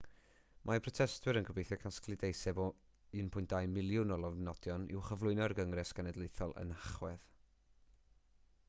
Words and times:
mae 0.67 0.79
protestwyr 0.85 1.37
yn 1.41 1.45
gobeithio 1.49 1.77
casglu 1.83 2.15
deiseb 2.23 2.61
o 2.63 2.65
1.2 3.19 3.61
miliwn 3.75 4.15
o 4.17 4.19
lofnodion 4.23 4.89
i'w 4.95 5.05
chyflwyno 5.11 5.47
i'r 5.49 5.57
gyngres 5.61 5.95
genedlaethol 6.01 6.57
yn 6.65 6.75
nhachwedd 6.77 7.29